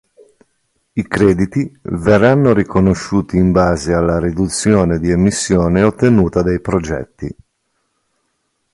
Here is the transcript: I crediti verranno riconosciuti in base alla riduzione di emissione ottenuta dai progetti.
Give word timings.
I 0.93 1.07
crediti 1.07 1.77
verranno 1.83 2.55
riconosciuti 2.55 3.37
in 3.37 3.51
base 3.51 3.93
alla 3.93 4.17
riduzione 4.17 4.97
di 4.97 5.11
emissione 5.11 5.83
ottenuta 5.83 6.41
dai 6.41 6.59
progetti. 6.59 7.35